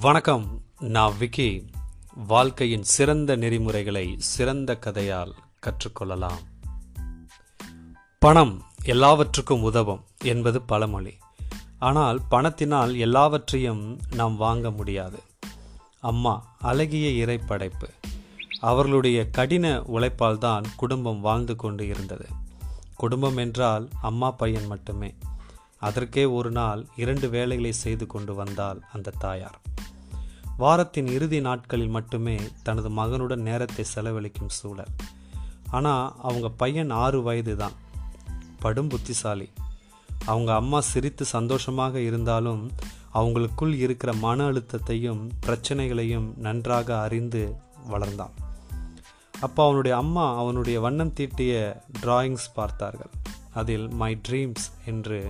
வணக்கம். 0.00 0.62
நான் 0.78 1.12
விக்கி. 1.18 1.70
வாழ்க்கையின் 2.14 2.82
சிறந்த 2.82 3.36
நெறிமுறைகளை 3.36 4.14
சிறந்த 4.18 4.78
கதையால் 4.80 5.32
கற்றுக்கொள்ளலாம். 5.66 6.42
பணம் 8.18 8.62
எல்லாவற்றுக்கும் 8.84 9.62
உதவும் 9.62 10.04
என்பது 10.24 10.62
பழமொழி. 10.62 11.14
ஆனால் 11.78 12.20
பணத்தினால் 12.28 12.96
எல்லாவற்றையும் 12.96 14.00
நாம் 14.14 14.36
வாங்க 14.36 14.70
முடியாது. 14.70 15.22
அம்மா 16.00 16.56
அழகிய 16.58 17.26
இறைப்படைப்பு. 17.26 17.88
அவர்களுடைய 18.60 19.30
கடின 19.30 19.82
உழைப்பால் 19.82 20.38
தான் 20.38 20.64
குடும்பம் 20.76 21.20
வாழ்ந்து 21.20 21.56
கொண்டு 21.56 21.88
இருந்தது. 21.88 22.26
குடும்பம் 22.96 23.36
என்றால் 23.36 23.88
அம்மா 24.02 24.30
பையன் 24.30 24.66
மட்டுமே. 24.66 25.14
அதற்கே 25.78 26.24
ஒரு 26.24 26.50
நாள் 26.50 26.86
இரண்டு 26.96 27.28
வேலைகளை 27.28 27.72
செய்து 27.72 28.06
கொண்டு 28.06 28.34
வந்தால் 28.34 28.84
அந்த 28.92 29.12
தாயார். 29.18 29.60
வாரத்தின் 30.60 31.06
இறுதி 31.06 31.40
நாட்களில் 31.40 31.88
மட்டுமே 31.88 32.40
தனது 32.62 32.88
மகனுடன் 32.90 33.42
நேரத்தை 33.42 33.84
செலவழிக்கும் 33.84 34.48
சூழல். 34.48 34.92
ஆனால் 35.70 36.14
அவங்க 36.22 36.48
பையன் 36.48 36.90
ஆறு 36.90 37.22
வயது 37.22 37.56
தான் 37.56 37.76
படும் 38.58 38.88
புத்திசாலி. 38.88 39.48
அவங்க 40.24 40.54
அம்மா 40.54 40.80
சிரித்து 40.80 41.24
சந்தோஷமாக 41.24 42.00
இருந்தாலும் 42.00 42.70
அவங்களுக்குள் 43.14 43.74
இருக்கிற 43.74 44.12
மன 44.12 44.48
அழுத்தத்தையும் 44.50 45.22
பிரச்சனைகளையும் 45.40 46.28
நன்றாக 46.36 47.00
அறிந்து 47.00 47.54
வளர்ந்தான். 47.90 48.34
அப்போ 49.40 49.64
அவனுடைய 49.64 49.96
அம்மா 49.96 50.38
அவனுடைய 50.38 50.80
வண்ணம் 50.80 51.12
தீட்டிய 51.12 51.82
டிராயிங்ஸ் 52.02 52.48
பார்த்தார்கள். 52.54 53.14
அதில் 53.54 53.88
மை 53.88 54.20
ட்ரீம்ஸ் 54.28 54.68
என்று 54.86 55.20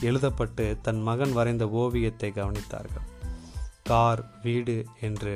எழுதப்பட்டு 0.00 0.76
தன் 0.82 1.02
மகன் 1.02 1.32
வரைந்த 1.32 1.68
ஓவியத்தை 1.68 2.32
கவனித்தார்கள். 2.34 3.06
கார் 3.88 4.22
வீடு 4.42 4.74
என்று 5.00 5.34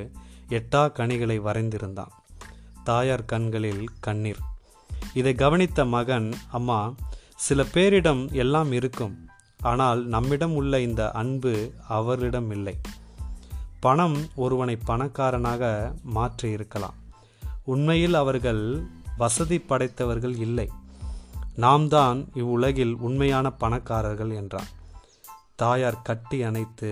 எட்டா 0.48 0.82
கனிகளை 0.92 1.36
வரைந்திருந்தான். 1.40 2.12
தாயார் 2.84 3.24
கண்களில் 3.24 3.84
கண்ணீர். 4.00 4.40
இதை 5.14 5.32
கவனித்த 5.34 5.84
மகன் 5.84 6.28
அம்மா 6.50 6.78
சில 7.36 7.62
பேரிடம் 7.74 8.22
எல்லாம் 8.32 8.72
இருக்கும். 8.72 9.14
ஆனால் 9.60 10.00
நம்மிடம் 10.06 10.54
உள்ள 10.54 10.80
இந்த 10.80 11.02
அன்பு 11.10 11.52
அவரிடம் 11.88 12.50
இல்லை. 12.50 12.74
பணம் 13.80 14.18
ஒருவனை 14.36 14.76
பணக்காரனாக 14.84 15.94
மாற்றி 16.16 16.50
இருக்கலாம். 16.50 16.98
உண்மையில் 17.64 18.14
அவர்கள் 18.14 18.64
வசதி 19.16 19.58
படைத்தவர்கள் 19.58 20.36
இல்லை. 20.38 20.68
நாம் 21.56 21.88
தான் 21.88 22.18
இவ்வுலகில் 22.34 22.94
உண்மையான 22.98 23.46
பணக்காரர்கள் 23.50 24.30
என்றான். 24.30 24.70
தாயார் 25.56 26.02
கட்டி 26.02 26.42
அணைத்து 26.42 26.90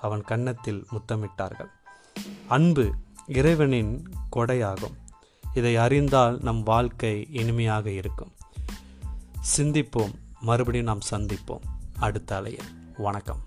அவன் 0.00 0.22
கன்னத்தில் 0.22 0.86
முத்தமிட்டார்கள். 0.90 1.70
அன்பு 2.48 2.94
இறைவனின் 3.26 4.08
கொடையாகும். 4.36 4.94
இதை 5.54 5.76
அறிந்தால் 5.76 6.38
நம் 6.42 6.62
வாழ்க்கை 6.62 7.26
இனிமையாக 7.30 7.90
இருக்கும். 7.90 8.32
சிந்திப்போம். 9.56 10.14
மறுபடியும் 10.40 10.86
நாம் 10.86 11.00
சந்திப்போம். 11.10 11.60
அடுத்த 11.98 12.36
அலையில். 12.36 12.92
வணக்கம். 12.96 13.40